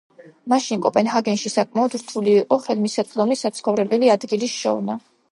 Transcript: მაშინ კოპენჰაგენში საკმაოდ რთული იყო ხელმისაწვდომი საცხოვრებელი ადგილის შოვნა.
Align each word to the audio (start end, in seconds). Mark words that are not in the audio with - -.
მაშინ 0.51 0.79
კოპენჰაგენში 0.83 1.51
საკმაოდ 1.55 1.95
რთული 2.01 2.33
იყო 2.37 2.57
ხელმისაწვდომი 2.63 3.37
საცხოვრებელი 3.41 4.11
ადგილის 4.15 4.57
შოვნა. 4.63 4.97